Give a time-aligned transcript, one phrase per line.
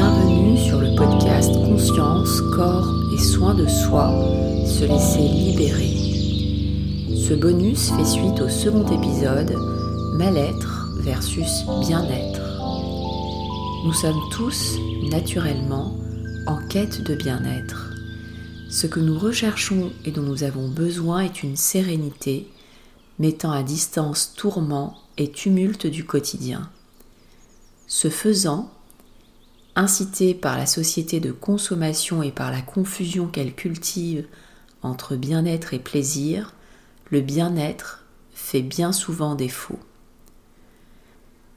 [0.00, 4.12] Bienvenue sur le podcast Conscience, Corps et Soins de Soi,
[4.64, 7.16] se laisser libérer.
[7.16, 9.56] Ce bonus fait suite au second épisode,
[10.16, 12.40] Mal-être versus bien-être.
[13.86, 14.76] Nous sommes tous,
[15.10, 15.98] naturellement,
[16.46, 17.92] en quête de bien-être.
[18.70, 22.48] Ce que nous recherchons et dont nous avons besoin est une sérénité,
[23.18, 26.70] mettant à distance tourments et tumultes du quotidien.
[27.88, 28.70] Ce faisant,
[29.78, 34.26] incité par la société de consommation et par la confusion qu'elle cultive
[34.82, 36.54] entre bien-être et plaisir,
[37.10, 39.78] le bien-être fait bien souvent défaut.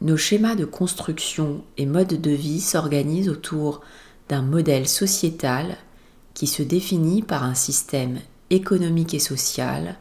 [0.00, 3.82] Nos schémas de construction et modes de vie s'organisent autour
[4.30, 5.76] d'un modèle sociétal
[6.32, 9.96] qui se définit par un système économique et social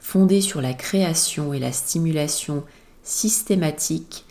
[0.00, 2.64] fondé sur la création et la stimulation
[3.04, 4.24] systématique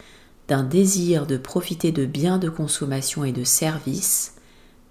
[0.48, 4.36] d'un désir de profiter de biens de consommation et de services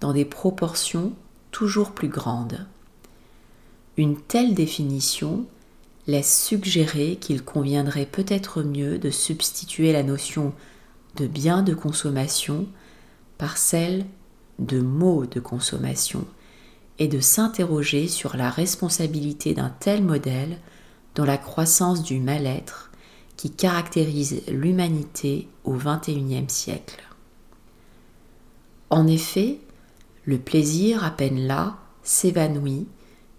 [0.00, 1.12] dans des proportions
[1.50, 2.66] toujours plus grandes.
[3.96, 5.46] Une telle définition
[6.06, 10.52] laisse suggérer qu'il conviendrait peut-être mieux de substituer la notion
[11.16, 12.66] de biens de consommation
[13.36, 14.06] par celle
[14.58, 16.24] de mots de consommation
[16.98, 20.58] et de s'interroger sur la responsabilité d'un tel modèle
[21.14, 22.89] dans la croissance du mal-être
[23.40, 27.02] qui caractérise l'humanité au XXIe siècle.
[28.90, 29.60] En effet,
[30.26, 32.86] le plaisir, à peine là, s'évanouit,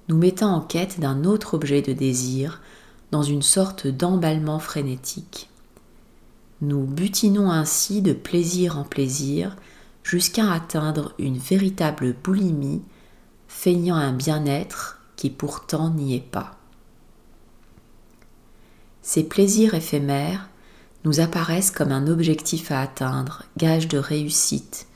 [0.08, 2.64] nous mettant en quête d'un autre objet de désir
[3.12, 5.52] dans une sorte d'emballement frénétique.
[6.62, 9.56] Nous butinons ainsi de plaisir en plaisir
[10.02, 12.82] jusqu'à atteindre une véritable boulimie,
[13.48, 16.58] feignant un bien-être qui pourtant n'y est pas.
[19.02, 20.50] Ces plaisirs éphémères
[21.04, 24.88] nous apparaissent comme un objectif à atteindre, gage de réussite,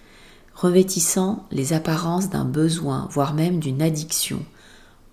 [0.53, 4.45] revêtissant les apparences d'un besoin, voire même d'une addiction,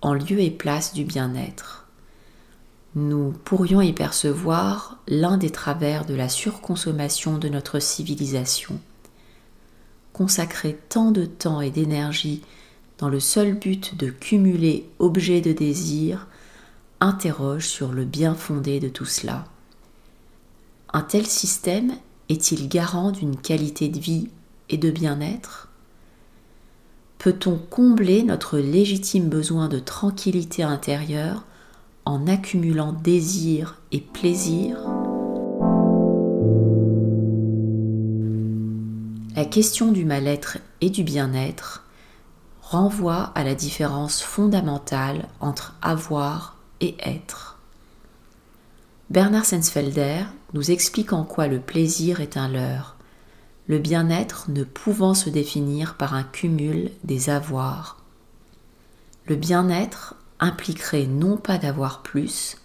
[0.01, 1.87] en lieu et place du bien-être.
[2.95, 8.79] Nous pourrions y percevoir l'un des travers de la surconsommation de notre civilisation.
[10.11, 12.43] Consacrer tant de temps et d'énergie
[12.99, 16.27] dans le seul but de cumuler objets de désir
[17.03, 19.43] interroge sur le bien fondé de tout cela.
[20.93, 21.91] Un tel système
[22.29, 24.29] est-il garant d'une qualité de vie
[24.69, 25.67] et de bien-être?
[27.17, 31.43] Peut-on combler notre légitime besoin de tranquillité intérieure
[32.05, 34.77] en accumulant désir et plaisir?
[39.35, 41.83] La question du mal-être et du bien-être
[42.61, 46.52] renvoie à la différence fondamentale entre avoir
[46.99, 47.57] être.
[49.09, 50.23] Bernard Sensfelder
[50.53, 52.95] nous explique en quoi le plaisir est un leurre,
[53.67, 57.97] le bien-être ne pouvant se définir par un cumul des avoirs.
[59.25, 62.57] Le bien-être impliquerait non pas d'avoir plus,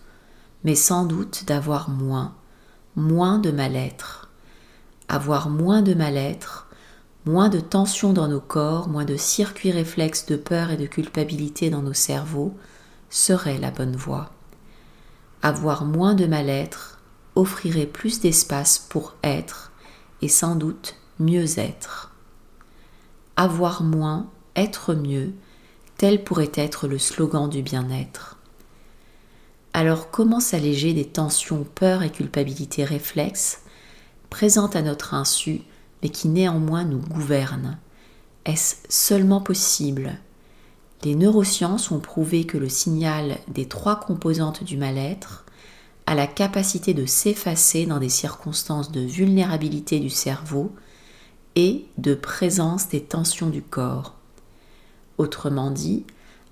[0.65, 2.35] mais sans doute d'avoir moins,
[2.97, 4.29] moins de mal-être.
[5.09, 6.67] Avoir moins de mal-être,
[7.27, 11.71] moins de tension dans nos corps, moins de circuits réflexes de peur et de culpabilité
[11.71, 12.57] dans nos cerveaux,
[13.11, 14.31] serait la bonne voie.
[15.43, 17.01] Avoir moins de mal-être
[17.35, 19.73] offrirait plus d'espace pour être
[20.23, 22.13] et sans doute mieux être.
[23.37, 25.33] Avoir moins, être mieux,
[25.97, 28.39] tel pourrait être le slogan du bien-être.
[29.73, 33.63] Alors comment s'alléger des tensions peur et culpabilité réflexes,
[34.31, 35.63] présentes à notre insu,
[36.03, 37.79] mais qui néanmoins nous gouvernent?
[38.45, 40.19] Est-ce seulement possible?
[41.05, 45.45] Les neurosciences ont prouvé que le signal des trois composantes du mal-être
[46.07, 50.73] a la capacité de s'effacer dans des circonstances de vulnérabilité du cerveau
[51.55, 54.15] et de présence des tensions du corps.
[55.19, 56.05] Autrement dit,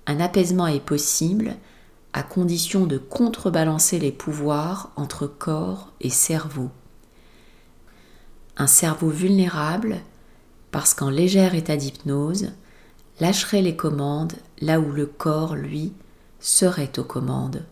[0.05, 1.55] un apaisement est possible
[2.13, 6.69] à condition de contrebalancer les pouvoirs entre corps et cerveau.
[8.57, 9.97] Un cerveau vulnérable,
[10.71, 12.51] parce qu'en léger état d'hypnose,
[13.19, 15.93] lâcherait les commandes là où le corps, lui,
[16.39, 17.65] serait aux commandes,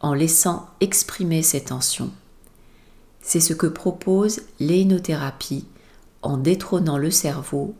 [0.00, 2.10] en laissant exprimer ses tensions.
[3.22, 5.66] C'est ce que propose l'énothérapie
[6.22, 7.74] en détrônant le cerveau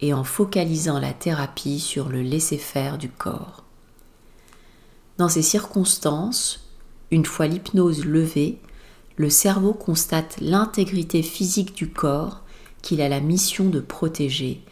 [0.00, 3.64] et en focalisant la thérapie sur le laisser-faire du corps.
[5.18, 6.68] Dans ces circonstances,
[7.10, 8.58] une fois l'hypnose levée,
[9.16, 12.40] le cerveau constate l'intégrité physique du corps
[12.82, 14.62] qu'il a la mission de protéger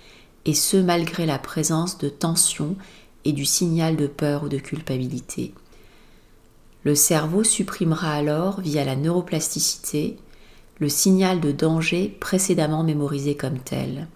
[0.44, 2.76] et ce malgré la présence de tension
[3.24, 5.54] et du signal de peur ou de culpabilité.
[6.84, 10.16] Le cerveau supprimera alors, via la neuroplasticité,
[10.80, 14.08] le signal de danger précédemment mémorisé comme tel.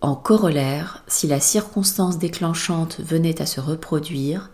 [0.00, 4.50] En corollaire, si la circonstance déclenchante venait à se reproduire,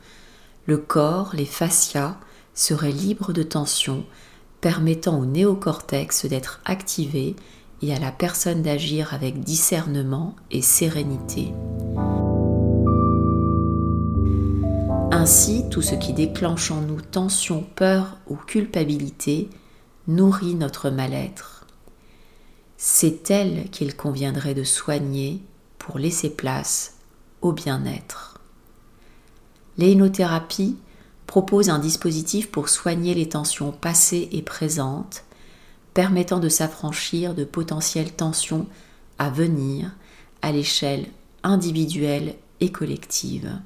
[0.66, 2.16] le corps, les fascias,
[2.54, 4.04] seraient libres de tension,
[4.60, 7.34] permettant au néocortex d'être activé
[7.82, 11.52] et à la personne d'agir avec discernement et sérénité.
[15.10, 19.50] Ainsi, tout ce qui déclenche en nous tension, peur ou culpabilité
[20.08, 21.66] nourrit notre mal-être.
[22.76, 25.42] C'est elle qu'il conviendrait de soigner
[25.78, 26.96] pour laisser place
[27.40, 28.40] au bien-être.
[29.78, 30.76] L'énothérapie
[31.26, 35.24] propose un dispositif pour soigner les tensions passées et présentes,
[35.94, 38.66] permettant de s'affranchir de potentielles tensions
[39.18, 39.92] à venir
[40.40, 41.06] à l'échelle
[41.42, 43.58] individuelle et collective.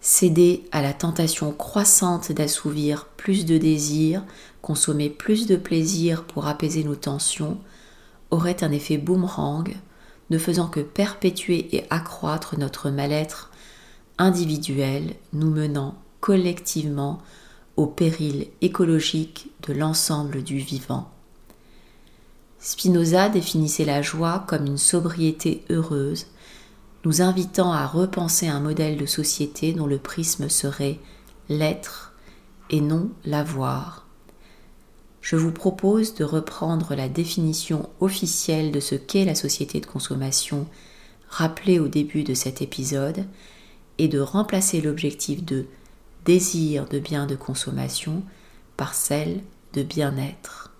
[0.00, 4.24] Céder à la tentation croissante d'assouvir plus de désirs,
[4.62, 7.58] consommer plus de plaisir pour apaiser nos tensions,
[8.30, 9.74] aurait un effet boomerang,
[10.30, 13.50] ne faisant que perpétuer et accroître notre mal-être
[14.16, 17.20] individuel, nous menant collectivement
[17.80, 21.10] au péril écologique de l'ensemble du vivant.
[22.58, 26.26] Spinoza définissait la joie comme une sobriété heureuse,
[27.06, 30.98] nous invitant à repenser un modèle de société dont le prisme serait
[31.48, 32.12] l'être
[32.68, 34.06] et non l'avoir.
[35.22, 40.66] Je vous propose de reprendre la définition officielle de ce qu'est la société de consommation
[41.30, 43.24] rappelée au début de cet épisode
[43.96, 45.64] et de remplacer l'objectif de
[46.24, 48.22] désir de biens de consommation
[48.76, 49.40] par celle
[49.72, 50.72] de bien-être.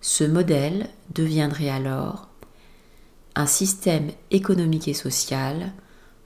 [0.00, 2.28] Ce modèle deviendrait alors
[3.34, 5.72] un système économique et social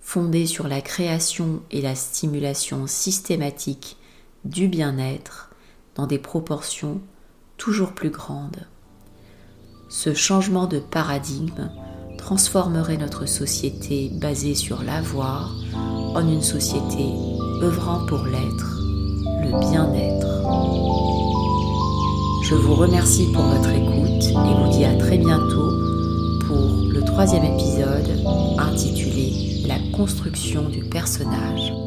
[0.00, 3.96] fondé sur la création et la stimulation systématique
[4.44, 5.50] du bien-être
[5.94, 7.00] dans des proportions
[7.56, 8.66] toujours plus grandes.
[9.88, 11.70] Ce changement de paradigme
[12.16, 15.54] transformerait notre société basée sur l'avoir
[16.14, 18.80] en une société œuvrant pour l'être,
[19.42, 20.26] le bien-être.
[22.42, 25.70] Je vous remercie pour votre écoute et vous dis à très bientôt
[26.46, 28.10] pour le troisième épisode
[28.58, 31.79] intitulé La construction du personnage.